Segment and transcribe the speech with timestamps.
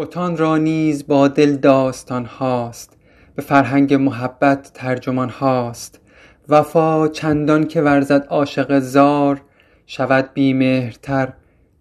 [0.00, 2.96] بتان را نیز با دل داستان هاست
[3.34, 6.00] به فرهنگ محبت ترجمان هاست.
[6.48, 9.42] وفا چندان که ورزد عاشق زار
[9.86, 11.32] شود بیمهرتر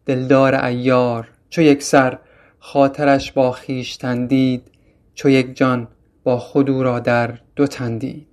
[0.05, 1.28] دلدار عیار.
[1.50, 2.20] چو یک سر
[2.60, 4.72] خاطرش با خویشتن دید
[5.14, 5.88] چو یک جان
[6.24, 8.29] با خود او را در دو تن دید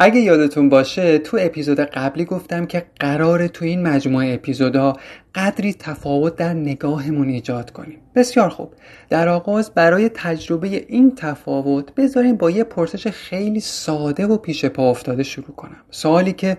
[0.00, 4.96] اگه یادتون باشه تو اپیزود قبلی گفتم که قراره تو این مجموعه اپیزودها
[5.34, 7.98] قدری تفاوت در نگاهمون ایجاد کنیم.
[8.14, 8.74] بسیار خوب.
[9.10, 14.90] در آغاز برای تجربه این تفاوت بذاریم با یه پرسش خیلی ساده و پیش پا
[14.90, 15.76] افتاده شروع کنم.
[15.90, 16.56] سوالی که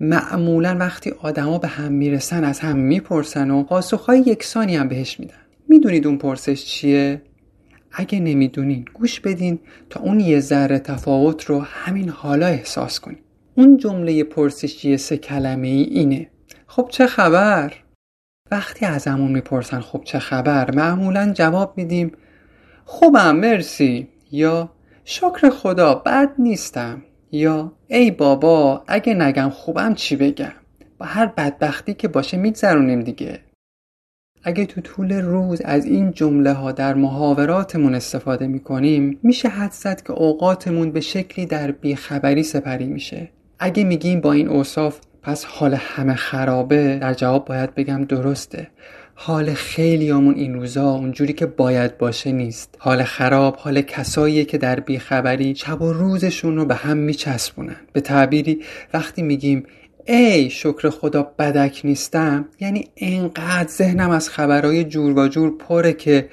[0.00, 5.34] معمولا وقتی آدما به هم می‌رسن از هم می‌پرسن و پاسخهای یکسانی هم بهش میدن.
[5.68, 7.22] می‌دونید اون پرسش چیه؟
[7.92, 9.58] اگه نمی‌دونین گوش بدین
[9.90, 13.18] تا اون یه ذره تفاوت رو همین حالا احساس کنین
[13.54, 16.30] اون جمله پرسشی سه کلمه ای اینه.
[16.66, 17.72] خب چه خبر؟
[18.50, 22.12] وقتی ازمون می‌پرسن خب چه خبر معمولا جواب میدیم
[22.84, 24.08] خوبم مرسی.
[24.32, 24.70] یا
[25.04, 27.02] شکر خدا بد نیستم.
[27.32, 30.52] یا ای بابا اگه نگم خوبم چی بگم؟
[30.98, 33.40] با هر بدبختی که باشه میگذرونیم دیگه.
[34.42, 39.72] اگه تو طول روز از این جمله ها در محاوراتمون استفاده می کنیم میشه حد
[39.72, 43.30] زد که اوقاتمون به شکلی در بیخبری سپری میشه.
[43.58, 48.68] اگه میگیم با این اوصاف پس حال همه خرابه در جواب باید بگم درسته.
[49.14, 52.74] حال خیلیامون این روزا اونجوری که باید باشه نیست.
[52.78, 57.76] حال خراب حال کساییه که در بیخبری شب و روزشون رو به هم میچسبونن.
[57.92, 58.62] به تعبیری
[58.94, 59.66] وقتی میگیم
[60.06, 62.48] ای شکر خدا بدک نیستم.
[62.60, 66.28] یعنی انقدر ذهنم از خبرهای جور و جور پره که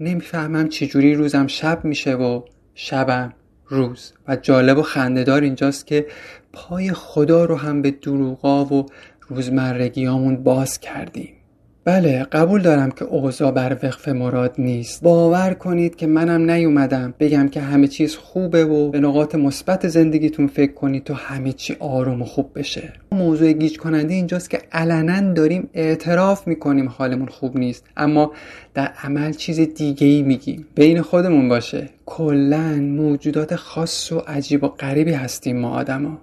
[0.00, 2.42] نمی‌فهمم چجوری روزم شب میشه و
[2.74, 3.32] شبم
[3.66, 4.12] روز.
[4.28, 6.06] و جالب و خندهدار اینجاست که
[6.52, 8.86] پای خدا رو هم به دروغا و
[9.28, 11.39] روزمرگیامون باز کردیم.
[11.84, 15.02] بله قبول دارم که اوضاع بر وقف مراد نیست.
[15.02, 20.46] باور کنید که منم نیومدم بگم که همه چیز خوبه و به نقاط مثبت زندگیتون
[20.46, 22.92] فکر کنید تا همه چی آروم و خوب بشه.
[23.12, 28.32] موضوع گیج کننده اینجاست که علنا داریم اعتراف می‌کنیم حالمون خوب نیست اما
[28.74, 30.66] در عمل چیز دیگه ای میگیم.
[30.74, 31.88] بین خودمون باشه.
[32.06, 36.18] کلا موجودات خاص و عجیب و غریبی هستیم ما آدما.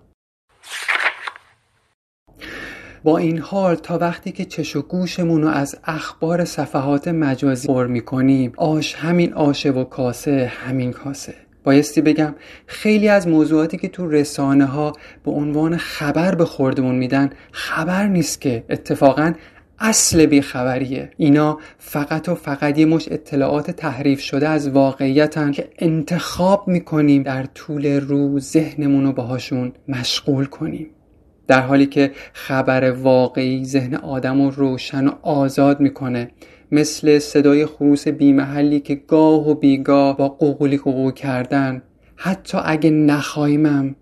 [3.07, 7.87] با این حال تا وقتی که چش و گوشمون رو از اخبار صفحات مجازی پر
[7.87, 11.33] می‌کنیم آش همین آشه و کاسه همین کاسه.
[11.63, 12.35] بایستی بگم
[12.65, 18.41] خیلی از موضوعاتی که تو رسانه ها به عنوان خبر به خوردمون میدن خبر نیست
[18.41, 19.33] که اتفاقا
[19.79, 21.11] اصل بیخبریه.
[21.17, 27.45] اینا فقط و فقط یه مش اطلاعات تحریف شده از واقعیتن که انتخاب می‌کنیم در
[27.45, 30.89] طول روز ذهنمون رو باهاشون مشغول کنیم.
[31.47, 36.31] در حالی که خبر واقعی ذهن آدم رو روشن و آزاد می‌کنه.
[36.71, 41.81] مثل صدای خروس بیمحلی که گاه و بیگاه با قوقولی قوقو کردن.
[42.15, 43.95] حتی اگه نخوایمم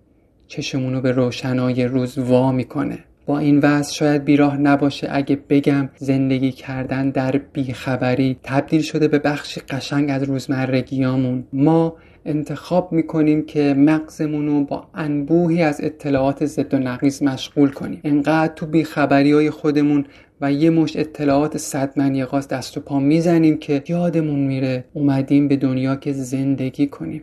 [0.48, 3.00] چشمونو به روشنای روز وا می‌کنه.
[3.26, 9.20] با این وضع شاید بیراه نباشه اگه بگم زندگی کردن در بیخبری تبدیل شده به
[9.20, 11.44] بخشی قشنگ از روزمرگیامون.
[11.54, 18.02] ما انتخاب می‌کنیم که مغزمون رو با انبوهی از اطلاعات ضد و نقیز مشغول کنیم.
[18.04, 20.06] انقدر تو بیخبری های خودمون
[20.42, 25.56] و یه مش اطلاعات صد منیقاس دست و پا می‌زنیم که یادمون میره اومدیم به
[25.56, 27.22] دنیا که زندگی کنیم.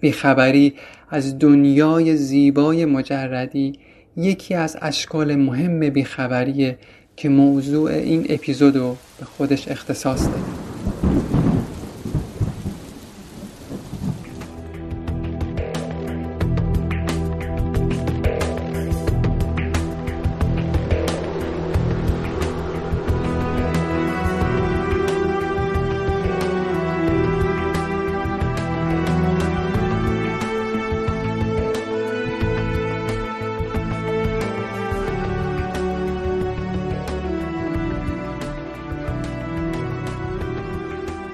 [0.00, 0.74] بیخبری
[1.10, 3.72] از دنیای زیبای مجردی
[4.16, 6.78] یکی از اشکال مهم بیخبریه
[7.16, 10.71] که موضوع این اپیزود رو به خودش اختصاص داده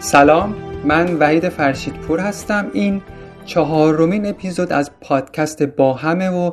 [0.09, 2.71] سلام من وحید فرشیدپور هستم.
[2.73, 3.03] این
[3.45, 6.51] چهارمین اپیزود از پادکست با همه و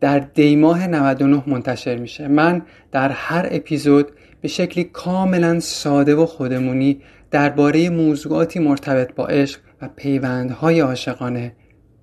[0.00, 2.28] در دیماه 99 منتشر میشه.
[2.28, 2.62] من
[2.92, 4.06] در هر اپیزود
[4.40, 7.00] به شکلی کاملا ساده و خودمونی
[7.30, 11.52] درباره موضوعاتی مرتبط با عشق و پیوندهای عاشقانه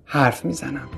[0.04, 0.88] حرف می‌زنم.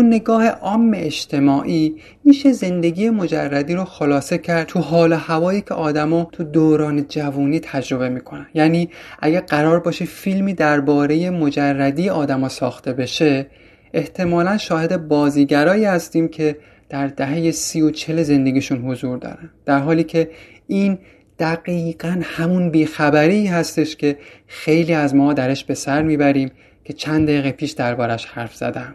[0.00, 6.28] تو نگاه عام اجتماعی میشه زندگی مجردی رو خلاصه کرد تو حال هوایی که آدما
[6.32, 8.46] تو دوران جوانی تجربه می‌کنن.
[8.54, 8.90] یعنی
[9.22, 13.46] اگه قرار باشه فیلمی درباره مجردی آدما ساخته بشه
[13.92, 16.56] احتمالا شاهد بازیگرایی هستیم که
[16.88, 19.50] در دهه سی و چل زندگیشون حضور دارن.
[19.66, 20.30] در حالی که
[20.66, 20.98] این
[21.38, 26.50] دقیقا همون بیخبری هستش که خیلی از ما درش به سر می‌بریم
[26.84, 28.94] که چند دقیقه پیش دربارش حرف زدم.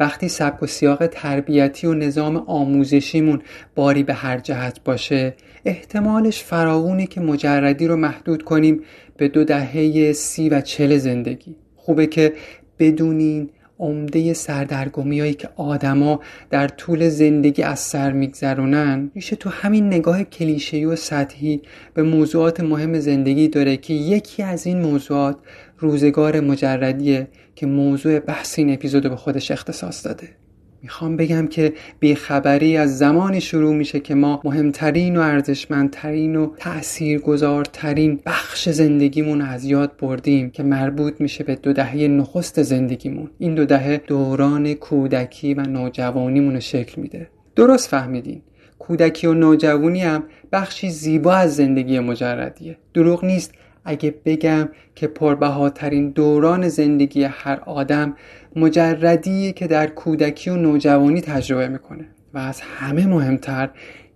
[0.00, 3.42] وقتی سبک و سیاق تربیتی و نظام آموزشیمون
[3.74, 8.82] باری به هر جهت باشه احتمالش فراوونه که مجردی رو محدود کنیم
[9.16, 11.56] به دو دهه سی و چل زندگی.
[11.76, 12.32] خوبه که
[12.78, 13.50] بدونین
[13.80, 19.10] عمده سردرگمی هایی که آدما در طول زندگی از سر میگذرونن.
[19.14, 21.62] میشه تو همین نگاه کلیشه‌ای و سطحی
[21.94, 25.36] به موضوعات مهم زندگی داره که یکی از این موضوعات
[25.78, 30.39] روزگار مجردیه که موضوع بحث این اپیزود به خودش اختصاص داده.
[30.82, 38.20] می‌خوام بگم که بیخبری از زمانی شروع میشه که ما مهمترین و ارزشمندترین و تاثیرگذارترین
[38.26, 43.30] بخش زندگیمون از یاد بردیم که مربوط میشه به دو دهه نخست زندگیمون.
[43.38, 47.28] این دو دهه دوران کودکی و نوجوانیمون رو شکل میده.
[47.56, 48.42] درست فهمیدین.
[48.78, 50.22] کودکی و نوجوانی هم
[50.52, 52.76] بخشی زیبا از زندگی مجردیه.
[52.94, 53.54] دروغ نیست.
[53.84, 58.16] اگه بگم که پربهاترین دوران زندگی هر آدم
[58.56, 62.04] مجردی که در کودکی و نوجوانی تجربه می‌کنه
[62.34, 63.70] و از همه مهمتر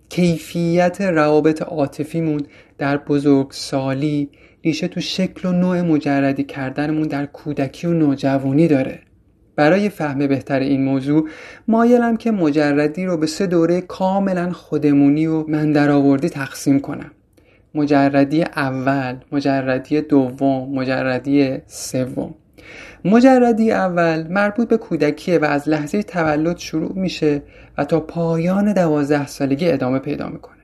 [0.09, 2.41] کیفیت روابط عاطفیمون
[2.77, 4.29] در بزرگسالی
[4.63, 8.99] ریشه تو شکل و نوع مجردی کردنمون در کودکی و نوجوانی داره.
[9.55, 11.29] برای فهم بهتر این موضوع
[11.67, 17.11] مایلم که مجردی رو به سه دوره کاملا خودمونی و من درآوردی تقسیم کنم.
[17.75, 22.35] مجردی اول مجردی دوم مجردی سوم.
[23.05, 27.43] مجردی اول مربوط به کودکیه و از لحظه تولد شروع میشه
[27.77, 30.55] و تا پایان دوازده سالگی ادامه پیدا می‌کنه.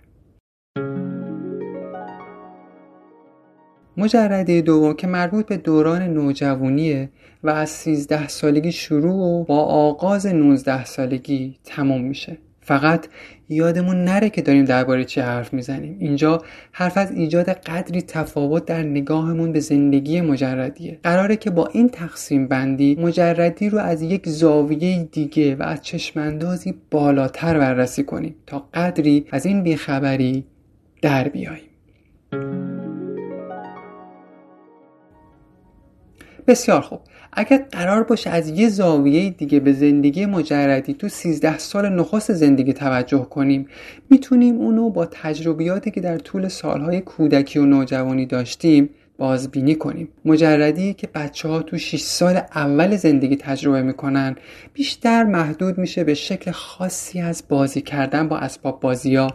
[3.97, 7.09] مجردی دوم که مربوط به دوران نوجوانیه
[7.43, 12.37] و از 13 سالگی شروع و با آغاز 19 سالگی تمام میشه.
[12.61, 13.07] فقط
[13.49, 15.95] یادمون نره که داریم درباره چی حرف می‌زنیم.
[15.99, 20.99] اینجا حرف از ایجاد قدری تفاوت در نگاهمون به زندگی مجردیه.
[21.03, 26.73] قراره که با این تقسیم بندی مجردی رو از یک زاویه دیگه و از چشماندازی
[26.91, 30.45] بالاتر بررسی کنیم تا قدری از این بیخبری
[31.01, 31.70] در بیاییم.
[36.47, 36.99] بسیار خوب.
[37.33, 42.73] اگر قرار باشه از یه زاویه دیگه به زندگی مجردی تو 13 سال نخست زندگی
[42.73, 43.67] توجه کنیم
[44.09, 50.07] می‌تونیم اونو با تجربیاتی که در طول سالهای کودکی و نوجوانی داشتیم بازبینی کنیم.
[50.25, 54.35] مجردی که بچه ها تو 6 سال اول زندگی تجربه می‌کنن
[54.73, 59.27] بیشتر محدود میشه به شکل خاصی از بازی کردن با اسباب بازی ها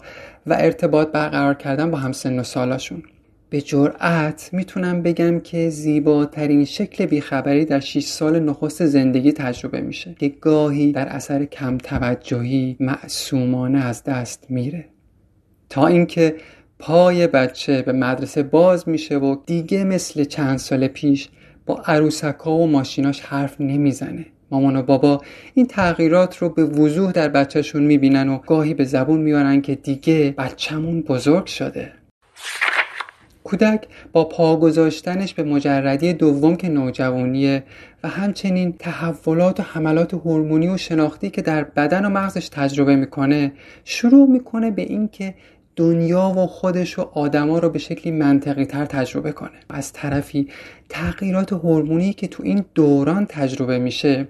[0.47, 3.02] و ارتباط برقرار کردن با همسن و سالاشون.
[3.51, 10.17] به جرأت می‌تونم بگم که زیباترین شکل بیخبری در 6 سال نخست زندگی تجربه میشه
[10.19, 14.85] که گاهی در اثر کم توجهی معصومانه از دست میره.
[15.69, 16.35] تا اینکه
[16.79, 21.29] پای بچه به مدرسه باز میشه و دیگه مثل چند سال پیش
[21.67, 24.26] با عروسکا و ماشیناش حرف نمی‌زنه.
[24.50, 25.23] مامان و بابا
[25.55, 30.35] این تغییرات رو به وضوح در بچهشون می‌بینن و گاهی به زبون میارن که دیگه
[30.38, 31.93] بچهمون بزرگ شده.
[33.47, 37.62] کودک با پا گذاشتنش به مجردی دوم که نوجوانیه
[38.05, 43.53] و همچنین تحولات و حملات هورمونی و شناختی که در بدن و مغزش تجربه می‌کنه
[43.85, 45.35] شروع می‌کنه به اینکه
[45.76, 49.59] دنیا و خودش و آدما رو به شکلی منطقی تر تجربه کنه.
[49.71, 50.49] از طرفی
[50.88, 54.29] تغییرات هورمونی که تو این دوران تجربه میشه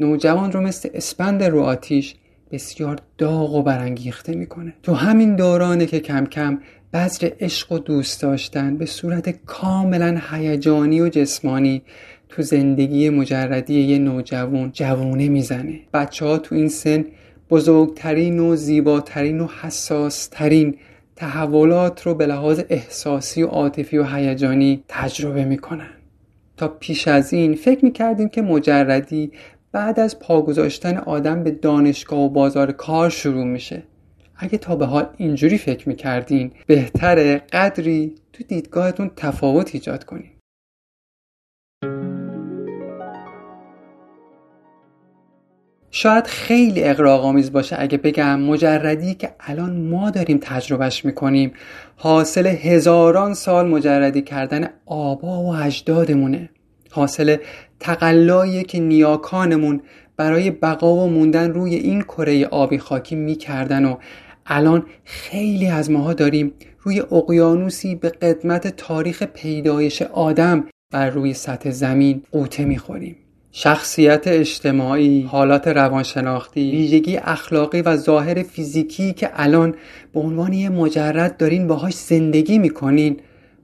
[0.00, 2.14] نوجوان رو مثل اسپند رو آتیش
[2.52, 4.74] بسیار داغ و برانگیخته می‌کنه.
[4.82, 6.58] تو همین دورانه که کم کم
[6.92, 11.82] بذر عشق و دوست داشتن به صورت کاملا هیجانی و جسمانی
[12.28, 15.80] تو زندگی مجردی یه نوجوان جوونه می‌زنه.
[15.94, 17.04] بچه ها تو این سن
[17.50, 20.74] بزرگترین و زیباترین و حساسترین
[21.16, 25.90] تحولات رو به لحاظ احساسی و عاطفی و هیجانی تجربه می‌کنن.
[26.56, 29.32] تا پیش از این فکر می‌کردیم که مجردی
[29.72, 33.82] بعد از پا گذاشتن آدم به دانشگاه و بازار کار شروع میشه.
[34.40, 40.30] اگه تا به حال اینجوری فکر می‌کردین بهتره قدری تو دیدگاهتون تفاوت ایجاد کنین.
[45.90, 51.52] شاید خیلی اقراق باشه اگه بگم مجردی که الان ما داریم تجربهش می‌کنیم
[51.96, 56.50] حاصل هزاران سال مجردی کردن آبا و اجدادمونه.
[56.90, 57.36] حاصل
[57.80, 59.80] تقلاییه که نیاکانمون
[60.16, 63.96] برای بقا و موندن روی این کره آبی خاکی می‌کردن و
[64.48, 71.70] الان خیلی از ماها داریم روی اقیانوسی به قدمت تاریخ پیدایش آدم بر روی سطح
[71.70, 73.16] زمین قوطه می‌خوریم.
[73.52, 79.74] شخصیت اجتماعی، حالات روانشناختی، ویژگی اخلاقی و ظاهر فیزیکی که الان
[80.14, 83.16] به عنوان یه مجرد دارین باهاش زندگی می‌کنین.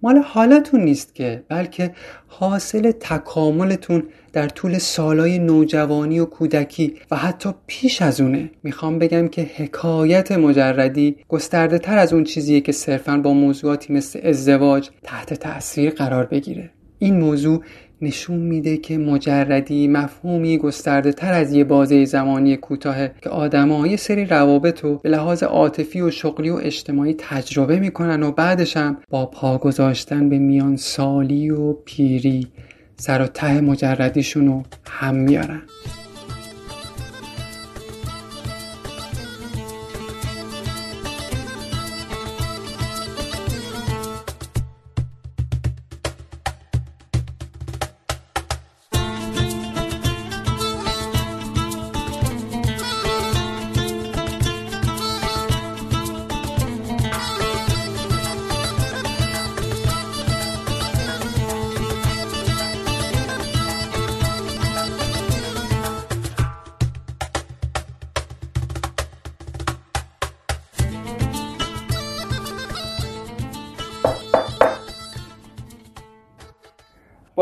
[0.03, 1.91] مال حالتون نیست که بلکه
[2.27, 8.51] حاصل تکاملتون در طول سالای نوجوانی و کودکی و حتی پیش از اونه.
[8.63, 14.21] می‌خوام بگم که حکایت مجردی گسترده تر از اون چیزیه که صرفا با موضوعاتی مثل
[14.23, 16.71] ازدواج تحت تاثیر قرار بگیره.
[16.99, 17.63] این موضوع
[18.05, 23.97] نشون میده که مجردی مفهومی گسترده تر از یه بازه زمانی کوتاه که آدمها یه
[23.97, 28.97] سری روابط رو به لحاظ عاطفی و شغلی و اجتماعی تجربه می‌کنن و بعدش هم
[29.11, 32.49] با پا گذاشتن به میان سالی و پیری
[32.97, 35.63] سر و ته مجردیشون رو هم میارن.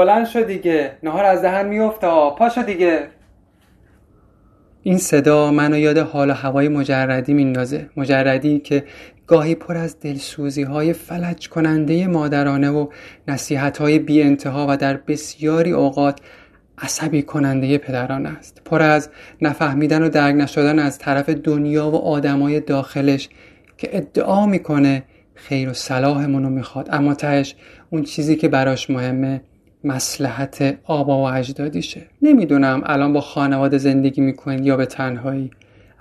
[0.03, 0.93] بلند شو دیگه.
[1.03, 2.07] نهار از دهن میفته
[2.39, 3.07] پاشو دیگه.
[4.83, 7.89] این صدا منو یاد حال و هوای مجردی میندازه.
[7.97, 8.85] مجردی که
[9.27, 12.87] گاهی پر از دلسوزی های فلج کننده مادرانه و
[13.29, 16.21] نصیحت های بی انتها و در بسیاری اوقات
[16.79, 18.63] عصبی کننده پدران است.
[18.65, 19.11] پر از
[19.43, 23.29] نفهمیدن و درک نشدن از طرف دنیا و آدمای داخلش
[23.79, 25.03] که ادعا می‌کنه
[25.35, 26.89] خیر و صلاحمون رو می‌خواد.
[26.93, 27.55] اما تهش
[27.91, 29.41] اون چیزی که براش مهمه
[29.85, 32.03] مسلحت آبا و اجدادیشه.
[32.23, 35.51] نمی‌دونم الان با خانواده زندگی می‌کنید یا به تنهایی.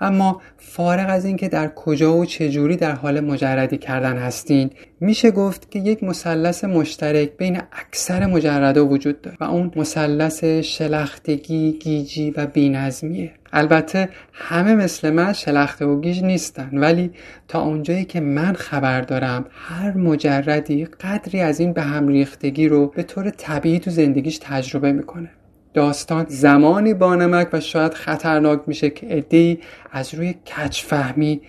[0.02, 5.70] اما فارغ از اینکه در کجا و چجوری در حال مجردی کردن هستین میشه گفت
[5.70, 12.46] که یک مثلث مشترک بین اکثر مجردا وجود داره و اون مثلث شلختگی گیجی و
[12.46, 13.32] بینظمیه.
[13.52, 17.10] البته همه مثل من شلخته و گیج نیستن ولی
[17.48, 22.86] تا اونجایی که من خبر دارم هر مجردی قدری از این به هم ریختگی رو
[22.86, 25.30] به طور طبیعی تو زندگیش تجربه می‌کنه.
[25.74, 29.58] داستان زمانی بانمک و شاید خطرناک میشه که عدهای
[29.92, 31.40] از روی کچفهمی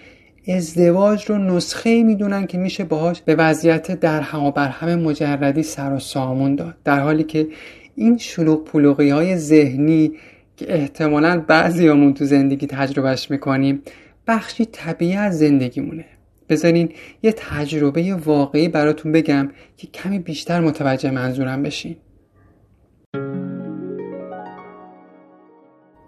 [0.47, 5.93] ازدواج رو نسخه می‌دونن که میشه باهاش به وضعیت در هم بر هم مجردی سر
[5.93, 6.75] و سامون داد.
[6.83, 7.47] در حالی که
[7.95, 10.11] این شلوغ پلوغی های ذهنی
[10.57, 13.81] که احتمالا بعضیامون تو زندگی تجربهش می‌کنیم
[14.27, 16.05] بخشی طبیعی از زندگیمونه.
[16.49, 16.89] بذارین
[17.23, 21.95] یه تجربه واقعی براتون بگم که کمی بیشتر متوجه منظورم بشین.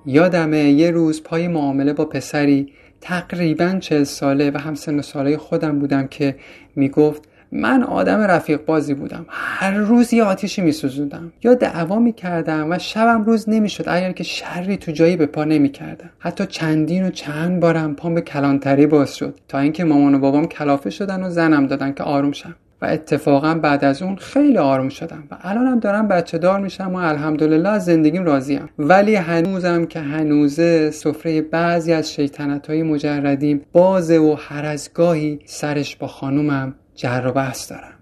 [0.05, 5.79] یادمه یه روز پای معامله با پسری تقریبا چل ساله و هم سن ساله خودم
[5.79, 6.35] بودم که
[6.75, 9.25] می‌گفت من آدم رفیق بازی بودم.
[9.29, 11.33] هر روز یه آتیشی میسوزوندم.
[11.43, 16.09] یا دعوا می‌کردم و شبم روز نمی‌شد اگر که شری تو جایی به پا نمی‌کردم.
[16.19, 19.39] حتی چندین و چند بارم پام به کلانتری باز شد.
[19.47, 22.55] تا اینکه مامان و بابام کلافه شدن و زنم دادن که آروم شم.
[22.81, 26.95] و اتفاقا بعد از اون خیلی آروم شدم و الانم دارم بچه دار میشم و
[26.95, 28.69] الحمدلله از زندگیم راضیم.
[28.79, 35.39] ولی هنوزم که هنوزه سفره بعضی از شیطنت های مجردیم بازه و هر از گاهی
[35.45, 37.95] سرش با خانومم جر و بحث دارم.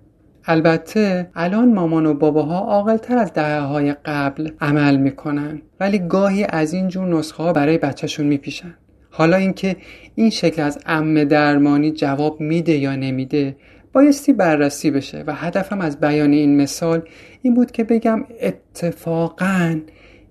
[0.46, 6.74] البته الان مامان و باباها عاقلتر از دهه های قبل عمل می‌کنن ولی گاهی از
[6.74, 8.76] این جور نسخه ها برای بچهشون میپیشن
[9.10, 9.76] حالا اینکه
[10.16, 13.56] این شکل از ام درمانی جواب میده یا نمیده
[13.94, 17.02] بایستی بررسی بشه و هدفم از بیان این مثال
[17.42, 19.80] این بود که بگم اتفاقا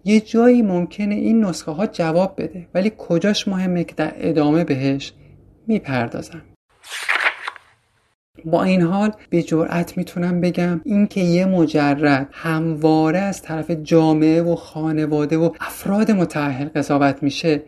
[0.04, 5.12] یه جایی ممکنه این نسخه ها جواب بده ولی کجاش مهمه که در ادامه بهش
[5.66, 6.42] می‌پردازم؟
[8.45, 14.54] با این حال به جرأت می‌تونم بگم اینکه یه مجرد همواره از طرف جامعه و
[14.57, 17.62] خانواده و افراد متأهل قضاوت میشه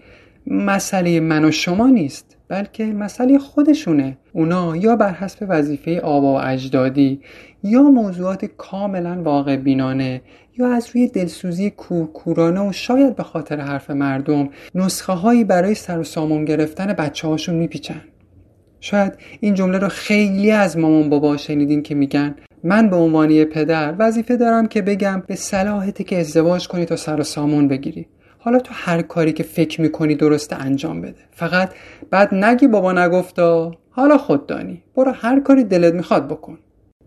[0.47, 4.19] مسئله من و شما نیست بلکه مسئله خودشونه.
[4.33, 7.21] اونا یا بر حسب وظیفه آبا و اجدادی
[7.63, 10.23] یا موضوعات کاملا واقع بینانه
[10.59, 15.99] یا از روی دلسوزی کورکورانه و شاید به خاطر حرف مردم نسخه هایی برای سر
[15.99, 18.01] و سامون گرفتن بچه هاشون میپیچن.
[18.81, 22.35] شاید این جمله رو خیلی از مامان بابا شنیدین که میگن
[22.65, 27.21] من به عنوان پدر وظیفه دارم که بگم به صلاحته که ازدواج کنی تا سر
[27.21, 28.07] و سامون بگیری.
[28.45, 31.21] حالا تو هر کاری که فکر می‌کنی درسته انجام بده.
[31.33, 31.73] فقط
[32.11, 34.83] بعد نگی بابا نگفتا حالا خود دانی.
[34.97, 36.59] برو هر کاری دلت می‌خواد بکن.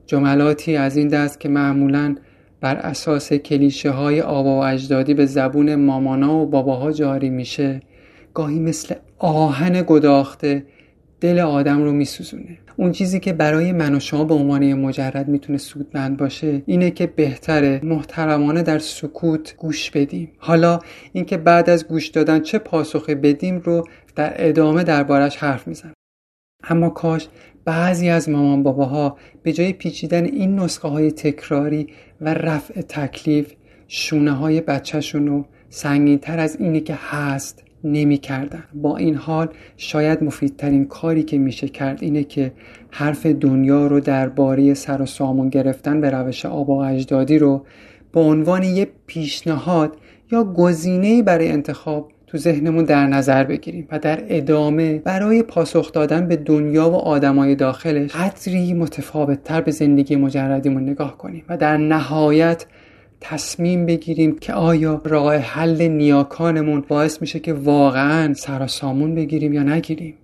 [0.06, 2.16] جملاتی از این دست که معمولا
[2.62, 7.80] بر اساس کلیشه های آبا و اجدادی به زبون مامانا و باباها جاری میشه
[8.34, 10.66] گاهی مثل آهن گداخته
[11.22, 12.58] دل آدم رو میسوزونه.
[12.80, 17.08] اون چیزی که برای من و شما به عنوان مجرد می‌تونه سودمند باشه اینه که
[17.08, 20.32] بهتره محترمانه در سکوت گوش بدیم.
[20.38, 20.80] حالا
[21.14, 25.94] اینکه بعد از گوش دادن چه پاسخی بدیم رو در ادامه دربارش حرف می‌زنم.
[26.64, 27.28] اما کاش
[27.66, 31.88] بعضی از مامان باباها به جای پیچیدن این نسخه های تکراری
[32.22, 33.54] و رفع تکلیف
[33.88, 38.64] شونه های بچهشون رو سنگین تر از اینی که هست نمی کردن.
[38.74, 42.52] با این حال شاید مفیدترین کاری که میشه کرد اینه که
[42.92, 47.66] حرف دنیا رو درباره سر و سامون گرفتن به روش آبا اجدادی رو
[48.12, 49.98] به عنوان یه پیشنهاد
[50.32, 56.28] یا گزینه برای انتخاب تو ذهنمون در نظر بگیریم و در ادامه برای پاسخ دادن
[56.28, 61.78] به دنیا و آدمای داخلش قدری متفاوت تر به زندگی مجردیمون نگاه کنیم و در
[61.78, 62.66] نهایت
[63.22, 69.64] تصمیم بگیریم که آیا راه حل نیاکانمون باعث میشه که واقعا سر سامون بگیریم یا
[69.64, 70.18] نگیریم.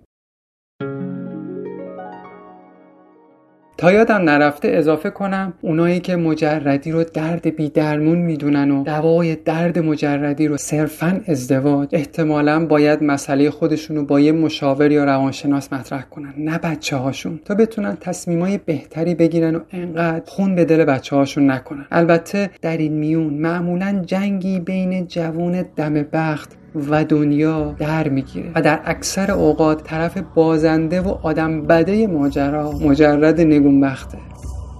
[3.84, 9.80] تا یادم نرفته اضافه کنم اونایی که مجردی رو درد بیدرمون می‌دونن و دوای درد
[9.80, 16.02] مجردی رو صرفا ازدواج احتمالا باید مسئله خودشون رو با یه مشاور یا روانشناس مطرح
[16.02, 21.16] کنن نه بچه هاشون تا بتونن تصمیمای بهتری بگیرن و انقدر خون به دل بچه
[21.16, 21.86] هاشون نکنن.
[21.92, 28.52] البته در این میون معمولا جنگی بین جوون دم بخت و دنیا در می‌گیره.
[28.56, 34.18] و در اکثر اوقات طرف بازنده و آدم بده ماجرا مجرد نگونبخته.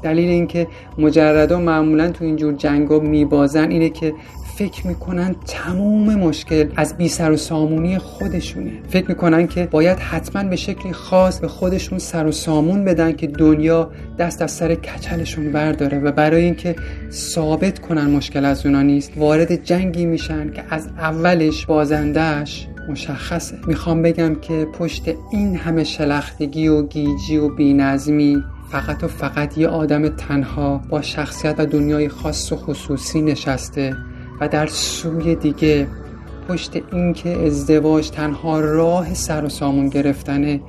[0.04, 4.14] دلیل اینکه مجردا معمولا تو اینجور جنگا میبازن اینه که
[4.56, 8.72] فکر می‌کنن تموم مشکل از بی سر و سامونی خودشونه.
[8.90, 13.28] فکر می‌کنن که باید حتما به شکلی خاص به خودشون سر و سامون بدن که
[13.28, 16.76] دنیا دست از سر کچلشون برداره و برای اینکه
[17.12, 23.58] ثابت کنن مشکل از اونا نیست وارد جنگی میشن که از اولش بازندهش مشخصه.
[23.68, 29.68] می‌خوام بگم که پشت این همه شلختگی و گیجی و بینظمی فقط و فقط یه
[29.68, 33.96] آدم تنها با شخصیت و دنیای خاص و خصوصی نشسته.
[34.42, 35.88] و در سوی دیگه
[36.50, 40.62] پشت اینکه ازدواج تنها راه سر و سامون گرفتنه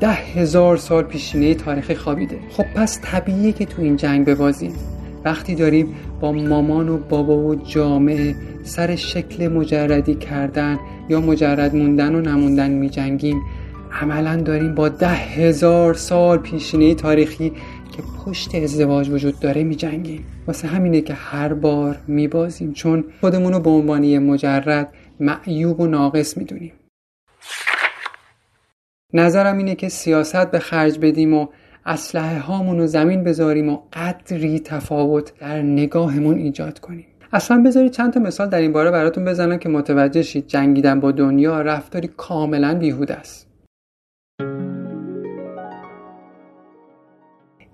[0.00, 2.38] ده هزار سال پیشینه تاریخی خوابیده.
[2.50, 4.72] خب پس طبیعیه که تو این جنگ ببازیم.
[5.24, 12.14] وقتی داریم با مامان و بابا و جامعه سر شکل مجردی کردن یا مجرد موندن
[12.14, 13.42] و نموندن می جنگیم
[14.02, 17.52] عملا داریم با ده هزار سال پیشینه تاریخی
[17.92, 20.24] که پشت ازدواج وجود داره می جنگیم.
[20.46, 25.86] واسه همینه که هر بار می بازیم چون خودمون رو به عنوان مجرد معیوب و
[25.86, 26.72] ناقص می‌دونیم
[29.12, 31.46] نظرم اینه که سیاست به خرج بدیم و
[31.86, 37.06] اسلحه هامون رو زمین بذاریم و قدری تفاوت در نگاهمون ایجاد کنیم.
[37.32, 41.12] اصلا بذارید چند تا مثال در این باره براتون بزنم که متوجه شید جنگیدن با
[41.12, 43.45] دنیا رفتاری کاملا بیهوده است.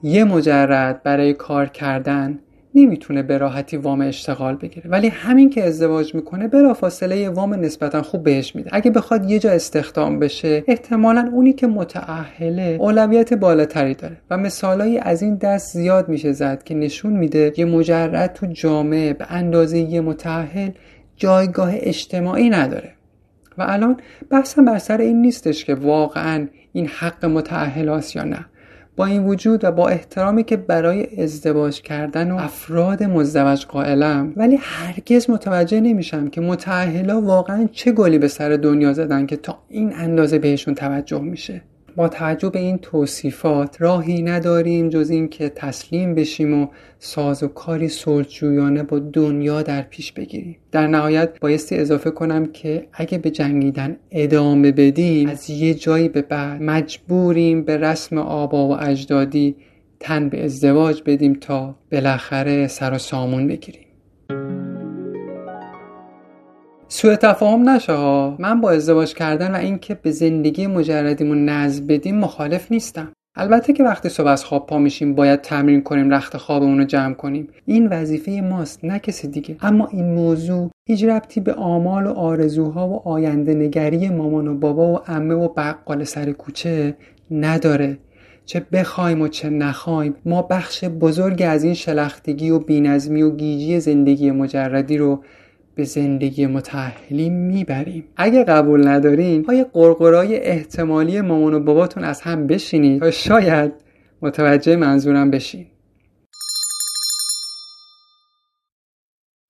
[0.02, 2.38] یه مجرد برای کار کردن
[2.74, 4.90] نمی‌تونه به راحتی وام اشتغال بگیره.
[4.90, 8.70] ولی همین که ازدواج می‌کنه بلافاصله یه وام نسبتا خوب بهش میده.
[8.72, 14.16] اگه بخواد یه جا استخدام بشه احتمالا اونی که متعهله اولویت بالاتری داره.
[14.30, 19.12] و مثالایی از این دست زیاد میشه زد که نشون میده یه مجرد تو جامعه
[19.12, 20.70] به اندازه یه متعهل
[21.16, 22.92] جایگاه اجتماعی نداره.
[23.58, 23.96] و الان
[24.30, 28.46] بحثم بر سر این نیستش که واقعا این حق متعهل یا نه.
[28.96, 34.58] با این وجود و با احترامی که برای ازدواج کردن و افراد مزدوج قائلم ولی
[34.60, 39.92] هرگز متوجه نمیشم که متعهلا واقعا چه گلی به سر دنیا زدن که تا این
[39.96, 41.62] اندازه بهشون توجه میشه.
[41.96, 46.66] با توجه به این توصیفات راهی نداریم جز این که تسلیم بشیم و
[46.98, 50.56] ساز و کاری سلجویانه با دنیا در پیش بگیریم.
[50.72, 56.22] در نهایت بایستی اضافه کنم که اگه به جنگیدن ادامه بدیم از یه جایی به
[56.22, 59.56] بعد مجبوریم به رسم آبا و اجدادی
[60.00, 63.86] تن به ازدواج بدیم تا بالاخره سر و سامون بگیریم.
[66.94, 72.18] سوء تفاهم نشه ها من با ازدواج کردن و اینکه به زندگی مجردیمون نظم بدیم
[72.18, 73.12] مخالف نیستم.
[73.36, 77.14] البته که وقتی صبح از خواب پا میشیم باید تمرین کنیم رخت خوابمون رو جمع
[77.14, 77.48] کنیم.
[77.66, 79.56] این وظیفه ماست نه کسی دیگه.
[79.60, 84.92] اما این موضوع هیچ ربطی به آمال و آرزوها و آینده نگری مامان و بابا
[84.92, 86.96] و عمه و بقال سر کوچه
[87.30, 87.98] نداره.
[88.44, 93.80] چه بخوایم و چه نخوایم ما بخش بزرگ از این شلختگی و بینظمی و گیجی
[93.80, 95.22] زندگی مجردی رو
[95.74, 98.04] به زندگی متحلی می‌بریم.
[98.16, 103.72] اگه قبول ندارین های قرقرای احتمالی مامان و باباتون از هم بشینید تا شاید
[104.22, 105.66] متوجه منظورم بشین.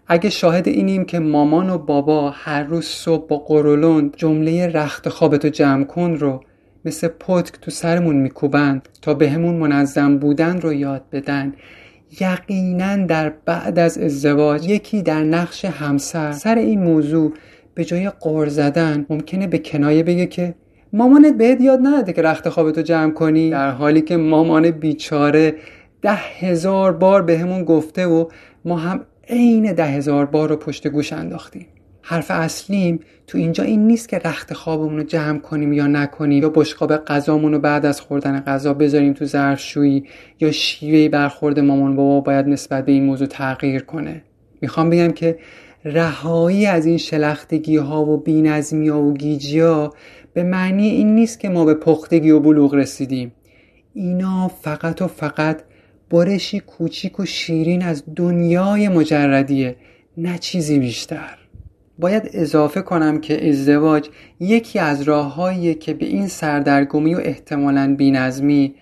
[0.06, 5.48] اگه شاهد اینیم که مامان و بابا هر روز صبح با قرولند جمله رخت خوابتو
[5.48, 6.40] جمع کن رو
[6.84, 11.54] مثل پتک تو سرمون میکوبند تا بهمون به منظم بودن رو یاد بدن.
[12.20, 17.32] یقینا در بعد از ازدواج یکی در نقش همسر سر این موضوع
[17.74, 20.54] به جای قور زدن ممکنه به کنایه بگه که
[20.92, 25.54] مامانت بهت یاد نداده که رخت خوابتو جمع کنی در حالی که مامان بیچاره
[26.02, 28.28] ده هزار بار به گفته و
[28.64, 31.66] ما هم عین ده هزار بار رو پشت گوش انداختیم.
[32.02, 36.48] حرف اصلیم تو اینجا این نیست که رخت خوابمون رو جمع کنیم یا نکنیم یا
[36.48, 40.04] بشقاب غذامون رو بعد از خوردن غذا بذاریم تو ظرفشویی
[40.40, 44.22] یا شیوه برخورد مامان بابا باید نسبت به این موضوع تغییر کنه.
[44.60, 45.38] می‌خوام بگم که
[45.84, 49.94] رهایی از این شلختگی ها و بینظمی ها و گیجی ها
[50.34, 53.32] به معنی این نیست که ما به پختگی و بلوغ رسیدیم.
[53.94, 55.62] اینا فقط و فقط
[56.10, 59.76] برشی کوچیک و شیرین از دنیای مجردیه
[60.16, 61.41] نه چیزی بیشتر.
[62.02, 64.08] باید اضافه کنم که ازدواج
[64.40, 68.74] یکی از راههاییه که به این سردرگمی و احتمالا بینظمی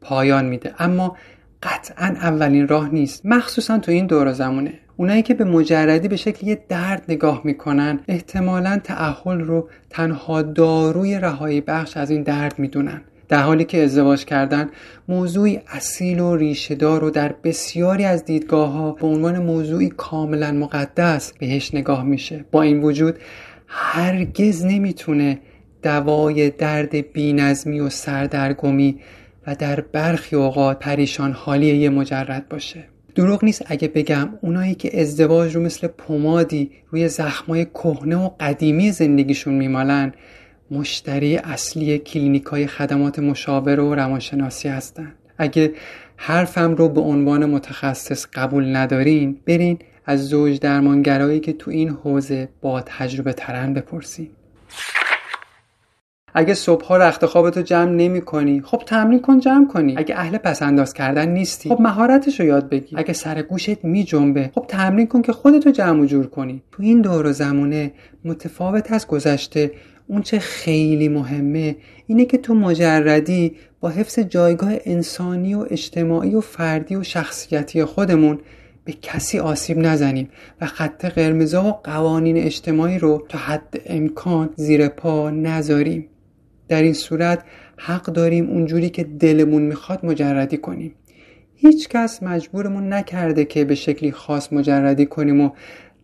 [0.00, 0.74] پایان میده.
[0.78, 1.16] اما
[1.62, 3.26] قطعا اولین راه نیست.
[3.26, 8.00] مخصوصا تو این دور زمونه اونایی که به مجردی به شکل یه درد نگاه می‌کنن
[8.08, 13.00] احتمالا تعهل رو تنها داروی رهایی بخش از این درد می‌دونن.
[13.32, 14.70] در حالی که ازدواج کردن
[15.08, 21.32] موضوعی اصیل و ریشهدار و در بسیاری از دیدگاه ها به عنوان موضوعی کاملا مقدس
[21.38, 22.44] بهش نگاه میشه.
[22.50, 23.18] با این وجود
[23.66, 25.38] هرگز نمی‌تونه
[25.82, 29.00] دوای درد بینظمی و سردرگمی
[29.46, 32.84] و در برخی اوقات پریشان حالی یه مجرد باشه.
[33.14, 38.92] دروغ نیست اگه بگم اونایی که ازدواج رو مثل پمادی روی زخمای کهنه و قدیمی
[38.92, 40.12] زندگیشون میمالن
[40.72, 45.14] مشتری اصلی کلینیک های خدمات مشاور و روانشناسی هستند.
[45.38, 45.72] اگه
[46.16, 52.48] حرفم رو به عنوان متخصص قبول ندارین برین از زوج درمانگرایی که تو این حوزه
[52.60, 54.28] با تجربه ترن بپرسین.
[56.34, 59.94] اگه صبحها رخت خوابتو جمع نمی کنی خب تمرین کن جمع کنی.
[59.98, 64.04] اگه اهل پس انداز کردن نیستی خب مهارتش رو یاد بگی اگه سر گوشت می
[64.04, 66.62] جنبه خب تمرین کن که خودتو جمع و جور کنی.
[66.72, 67.92] تو این دور و زمونه
[68.24, 69.70] متفاوت از گذشته
[70.12, 76.40] اون چه خیلی مهمه اینه که تو مجردی با حفظ جایگاه انسانی و اجتماعی و
[76.40, 78.38] فردی و شخصیتی خودمون
[78.84, 80.28] به کسی آسیب نزنیم
[80.60, 86.08] و خط قرمزا و قوانین اجتماعی رو تا حد امکان زیر پا نذاریم.
[86.68, 87.44] در این صورت
[87.76, 90.94] حق داریم اونجوری که دلمون می‌خواد مجردی کنیم.
[91.54, 95.50] هیچ کس مجبورمون نکرده که به شکلی خاص مجردی کنیم و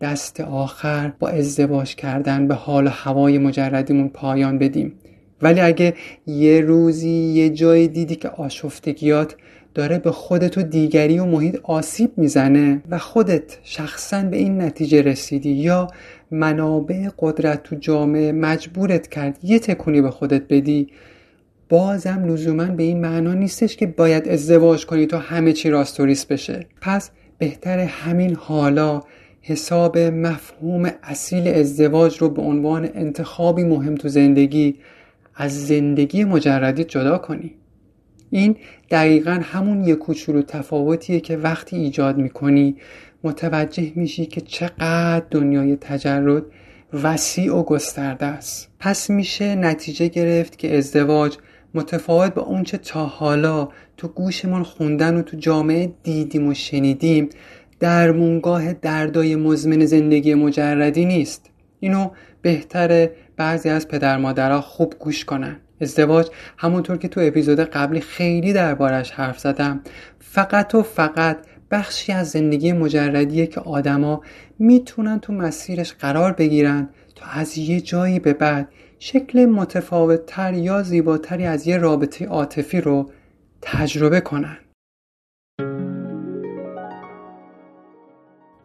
[0.01, 4.93] دست آخر با ازدواج کردن به حال و هوای مجردیمون پایان بدیم.
[5.41, 5.93] ولی اگه
[6.27, 9.35] یه روزی یه جای دیدی که آشفتگیات
[9.73, 15.01] داره به خودت و دیگری و محیط آسیب می‌زنه و خودت شخصا به این نتیجه
[15.01, 15.87] رسیدی یا
[16.31, 20.87] منابع قدرت تو جامعه مجبورت کرد یه تکونی به خودت بدی
[21.69, 26.65] بازم لزوما به این معنا نیستش که باید ازدواج کنی تا همه چی راستوریس بشه.
[26.81, 29.01] پس بهتر همین حالا
[29.49, 34.75] حساب مفهوم اصیل ازدواج رو به عنوان انتخابی مهم تو زندگی
[35.35, 37.55] از زندگی مجردی جدا کنی.
[38.29, 38.55] این
[38.91, 42.75] دقیقا همون یک کوچولو تفاوتیه که وقتی ایجاد می‌کنی
[43.23, 46.43] متوجه میشی که چقدر دنیای تجرد
[47.03, 48.69] وسیع و گسترده است.
[48.79, 51.37] پس میشه نتیجه گرفت که ازدواج
[51.73, 57.29] متفاوت با اونچه تا حالا تو گوشمون خوندن و تو جامعه دیدیم و شنیدیم
[57.79, 61.49] درمونگاه دردای مزمن زندگی مجردی نیست.
[61.79, 62.09] اینو
[62.41, 65.59] بهتره بعضی از پدر مادرها خوب گوش کنن.
[65.81, 69.81] ازدواج همونطور که تو اپیزود قبلی خیلی دربارش حرف زدم.
[70.19, 71.37] فقط و فقط
[71.71, 74.21] بخشی از زندگی مجردیه که آدما
[74.59, 78.67] می‌تونن تو مسیرش قرار بگیرن تا از یه جایی به بعد
[78.99, 83.09] شکل متفاوت تر یا زیباتری از یه رابطه عاطفی رو
[83.61, 84.57] تجربه کنن.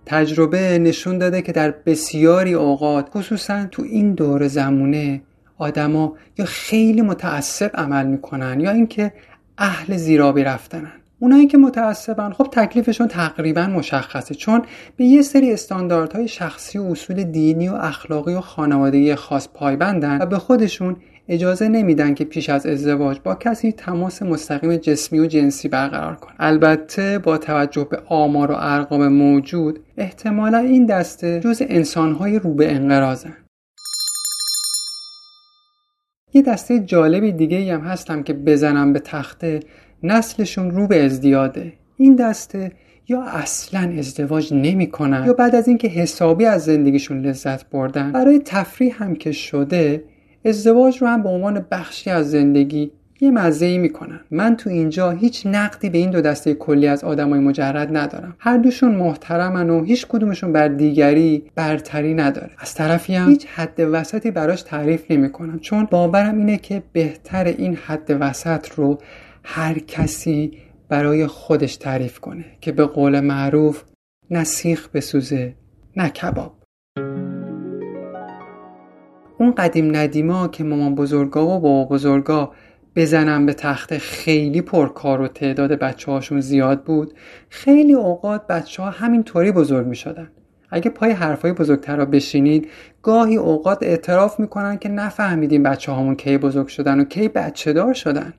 [0.07, 5.23] تجربه نشون داده که در بسیاری اوقات خصوصا تو این دور زمونه
[5.59, 9.13] آدما یا خیلی متعصب عمل می‌کنن یا اینکه
[9.59, 10.93] اهل زیرابی رفتنن.
[11.21, 14.63] اونایی که متعصبن خب تکلیفشون تقریبا مشخصه چون
[14.97, 20.27] به یه سری استانداردهای شخصی و اصول دینی و اخلاقی و خانوادگی خاص پایبندن و
[20.27, 20.97] به خودشون
[21.29, 26.33] اجازه نمیدن که پیش از ازدواج با کسی تماس مستقیم جسمی و جنسی برقرار کن
[26.39, 32.75] البته با توجه به آمار و ارقام موجود احتمالا این دسته جز انسانهای رو به
[32.75, 33.37] انقراضن.
[36.33, 39.61] یه دسته جالبی دیگه هم هستم که بزنم به تخته
[40.03, 41.73] نسلشون رو به ازدیاده.
[41.97, 42.73] این دسته
[43.09, 49.03] یا اصلا ازدواج نمی‌کنن یا بعد از اینکه حسابی از زندگیشون لذت بردن برای تفریح
[49.03, 50.05] هم که شده
[50.45, 54.21] ازدواج رو هم به عنوان بخشی از زندگی یه مزه ای می‌کنن.
[54.31, 58.37] من تو اینجا هیچ نقدی به این دو دسته کلی از آدمای مجرد ندارم.
[58.39, 62.51] هر دوشون محترمن و هیچ کدومشون بر دیگری برتری نداره.
[62.59, 65.59] از طرفی هم هیچ حد وسطی براش تعریف نمی‌کنم.
[65.59, 68.99] چون باورم اینه که بهتر این حد وسط رو
[69.45, 70.53] هر کسی
[70.89, 73.83] برای خودش تعریف کنه که به قول معروف
[74.31, 74.45] نه
[74.95, 75.55] بسوزه
[75.97, 76.53] نه کباب.
[79.39, 82.53] اون قدیم ندیما که مامان بزرگا و بابا بزرگا
[82.97, 87.15] بزنن به تخت خیلی پرکار و تعداد بچه هاشون زیاد بود
[87.49, 90.31] خیلی اوقات بچه ها همینطوری بزرگ می شدن.
[90.71, 92.69] اگه پای حرفای بزرگتر را بشینید
[93.03, 97.95] گاهی اوقات اعتراف می‌کنن که نفهمیدیم بچه هامون کی بزرگ شدن و کی بچه دار
[97.95, 98.35] شدن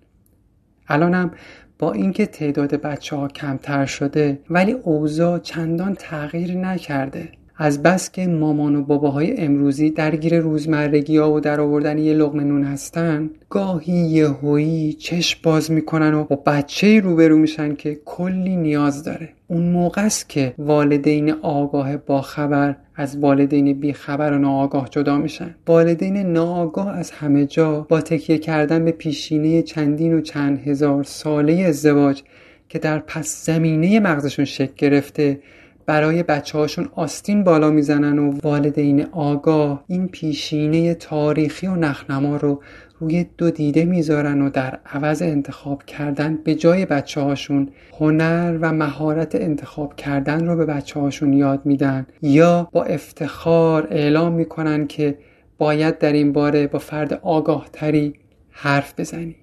[0.88, 1.32] الانم
[1.80, 8.28] با اینکه تعداد بچه ها کمتر شده ولی اوضاع چندان تغییر نکرده از بس که
[8.28, 13.94] مامان و باباهای امروزی درگیر روزمرگی ها و در آوردن یه لغم نون هستن گاهی
[13.94, 19.30] یهویی چشم باز می‌کنن و با بچه روبرو میشن که کلی نیاز داره.
[19.48, 25.56] اون موقع است که والدین آگاه با خبر از والدین بیخبر و ناآگاه جدا میشن.
[25.68, 31.54] والدین ناآگاه از همه جا با تکیه کردن به پیشینه چندین و چند هزار ساله
[31.54, 32.22] ازدواج
[32.70, 35.40] که در پس زمینه مغزشون شکل گرفته
[35.86, 42.62] برای بچه هاشون آستین بالا می‌زنن و والدین آگاه این پیشینه تاریخی و نخنما رو
[43.00, 47.70] روی دو دیده می‌ذارن و در عوض انتخاب کردن به جای بچه هاشون
[48.00, 52.08] هنر و مهارت انتخاب کردن رو به بچه هاشون یاد میدن.
[52.22, 55.18] یا با افتخار اعلام می‌کنن که
[55.58, 58.14] باید در این باره با فرد آگاه تری
[58.52, 59.36] حرف بزنی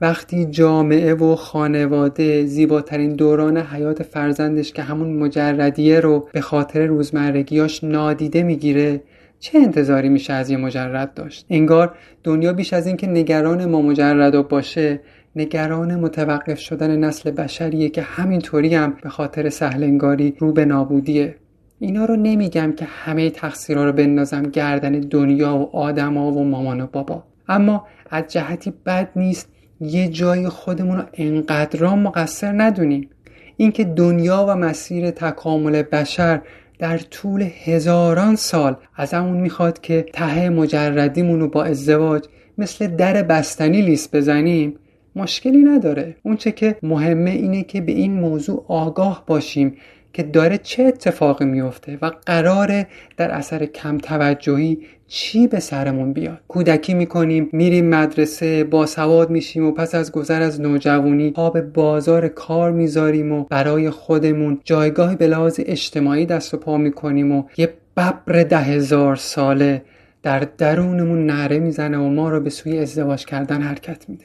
[0.00, 7.84] وقتی جامعه و خانواده زیباترین دوران حیات فرزندش که همون مجردیه رو به خاطر روزمرگیاش
[7.84, 9.02] نادیده می‌گیره
[9.40, 14.48] چه انتظاری میشه از یه مجرد داشت؟ انگار دنیا بیش از اینکه نگران ما مجرد
[14.48, 15.00] باشه
[15.36, 21.34] نگران متوقف شدن نسل بشریه که همینطوری هم به خاطر سهلنگاری رو به نابودیه.
[21.78, 26.86] اینا رو نمیگم که همه تقصیرها رو بندازم گردن دنیا و آدما و مامان و
[26.86, 27.22] بابا.
[27.48, 29.48] اما از جهتی بد نیست
[29.80, 33.10] یه جای خودمون رو انقدران مقصر ندونیم.
[33.56, 36.40] اینکه دنیا و مسیر تکامل بشر
[36.78, 42.24] در طول هزاران سال از همون می‌خواد که ته مجردیمون رو با ازدواج
[42.58, 44.74] مثل در بستنی لیست بزنیم
[45.16, 46.16] مشکلی نداره.
[46.22, 49.76] اونچه که مهمه اینه که به این موضوع آگاه باشیم.
[50.12, 56.40] که داره چه اتفاقی میفته و قراره در اثر کم توجهی چی به سرمون بیاد.
[56.48, 61.62] کودکی می‌کنیم میریم مدرسه با سواد میشیم و پس از گذر از نوجوانی پا به
[61.62, 67.44] بازار کار می‌ذاریم و برای خودمون جایگاهی به لحاظ اجتماعی دست و پا می‌کنیم و
[67.56, 69.82] یه ببر ده هزار ساله
[70.22, 74.24] در درونمون نره می‌زنه و ما رو به سوی ازدواج کردن حرکت میده.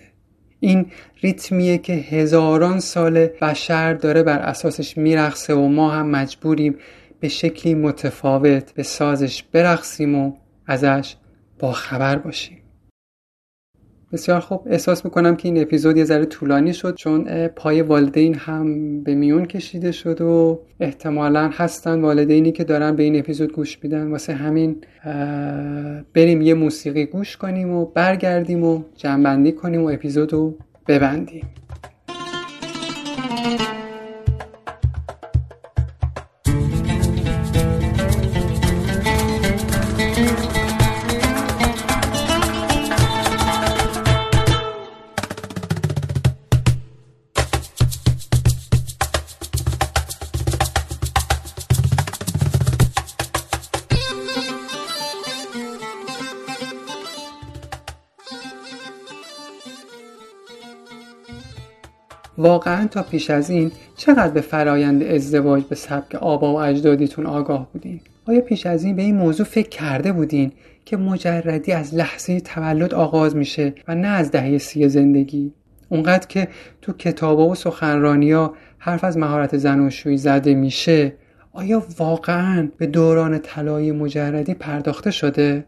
[0.66, 0.86] این
[1.22, 6.76] ریتمیه که هزاران سال بشر داره بر اساسش میرخصه و ما هم مجبوریم
[7.20, 10.34] به شکلی متفاوت به سازش برقصیم و
[10.68, 11.16] ازش
[11.60, 12.65] با خبر باشیم.
[14.16, 14.62] بسیار خوب.
[14.66, 19.46] احساس می‌کنم که این اپیزود یه ذره طولانی شد چون پای والدین هم به میون
[19.46, 24.12] کشیده شد و احتمالا هستن والدینی که دارن به این اپیزود گوش میدن.
[24.12, 24.76] واسه همین
[26.14, 31.44] بریم یه موسیقی گوش کنیم و برگردیم و جنبندی کنیم و اپیزود رو ببندیم.
[62.46, 67.70] واقعا تا پیش از این چقدر به فرایند ازدواج به سبک آبا و اجدادیتون آگاه
[67.74, 70.52] بودین؟ آیا پیش از این به این موضوع فکر کرده بودین
[70.86, 75.54] که مجردی از لحظه تولد آغاز میشه و نه از دهه سی زندگی؟
[75.90, 76.48] اونقدر که
[76.82, 81.14] تو کتابا و سخنرانیا حرف از مهارت زناشویی زده میشه
[81.54, 85.66] آیا واقعا به دوران طلایی مجردی پرداخته شده؟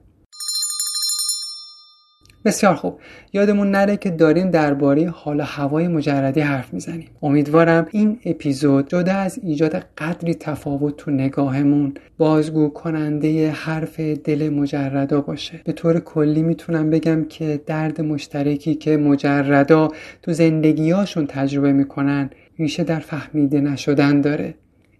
[2.48, 3.00] بسیار خوب.
[3.34, 7.08] یادمون نره که داریم درباره حال هوای مجردی حرف می‌زنیم.
[7.22, 15.22] امیدوارم این اپیزود جدا از ایجاد قدری تفاوت تو نگاهمون بازگو کننده حرف دل مجردا
[15.22, 15.62] باشه.
[15.64, 19.88] به طور کلی می‌تونم بگم که درد مشترکی که مجردا
[20.22, 22.30] تو زندگیاشون تجربه می‌کنن
[22.60, 24.54] ریشه در فهمیده نشدن داره.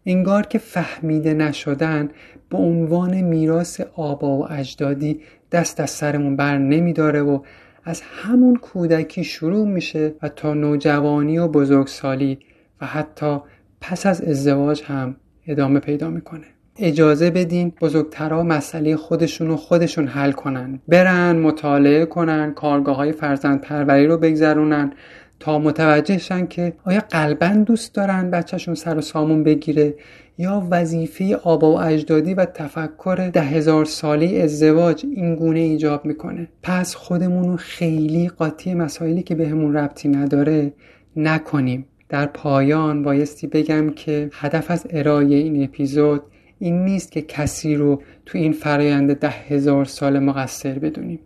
[0.10, 2.10] انگار که فهمیده نشدن
[2.50, 7.40] به عنوان میراث آبا و اجدادی دست از سرمون بر نمیداره و
[7.84, 12.40] از همون کودکی شروع میشه و تا نوجوانی و بزرگسالی
[12.82, 13.40] و حتی
[13.82, 15.16] پس از ازدواج هم
[15.48, 16.46] ادامه پیدا می‌کنه.
[16.80, 20.80] اجازه بدین بزرگترها مسئله خودشون رو خودشون حل کنن.
[20.88, 24.94] برن مطالعه کنن کارگاه های فرزند پروری رو بگذرونن.
[25.40, 29.96] تا متوجه شن که آیا قلبا دوست دارن بچهشون سر و سامون بگیره
[30.38, 36.48] یا وظیفه آبا و اجدادی و تفکر ده هزار ساله ازدواج این گونه ایجاب می‌کنه؟
[36.64, 40.74] پس خودمون رو خیلی قاطی مسائلی که بهمون به ربطی نداره
[41.16, 41.86] نکنیم.
[42.10, 46.22] در پایان بایستی بگم که هدف از ارائه این اپیزود
[46.60, 51.20] این نیست که کسی رو تو این فرایند ده هزار سال مقصر بدونیم.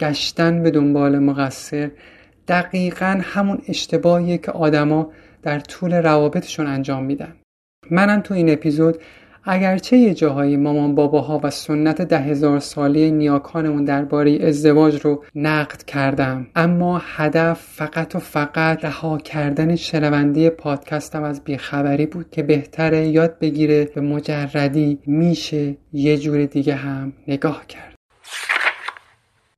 [0.00, 1.90] گشتن به دنبال مقصر
[2.50, 5.10] دقیقا همون اشتباهیه که آدما
[5.42, 7.36] در طول روابطشون انجام میدن.
[7.90, 8.98] منم تو این اپیزود
[9.44, 15.82] اگرچه یه جاهایی مامان باباها و سنت ده هزار ساله نیاکانمون درباره ازدواج رو نقد
[15.82, 23.08] کردم اما هدف فقط و فقط رها کردن شنونده پادکستم از بیخبری بود که بهتره
[23.08, 27.99] یاد بگیره به مجردی میشه یه جور دیگه هم نگاه کرد.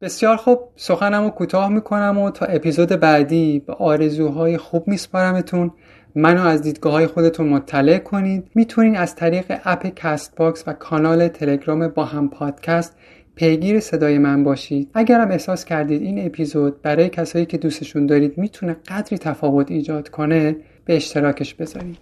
[0.03, 0.61] بسیار خوب.
[0.77, 5.71] سخنم رو کوتاه می‌کنم و تا اپیزود بعدی به آرزوهای خوب میسپارمتون.
[6.15, 8.51] منو از دیدگاه های خودتون مطلع کنید.
[8.55, 12.97] می‌تونید از طریق اپ Castbox و کانال تلگرام با هم پادکست
[13.35, 14.91] پیگیر صدای من باشید.
[14.95, 20.57] اگرم احساس کردید این اپیزود برای کسایی که دوستشون دارید می‌تونه قدری تفاوت ایجاد کنه
[20.85, 21.99] به اشتراکش بذارید.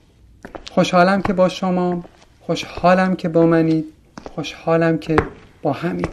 [0.70, 2.04] خوشحالم که با شما
[2.40, 3.84] خوشحالم که با منید
[4.34, 5.16] خوشحالم که
[5.62, 6.06] با همین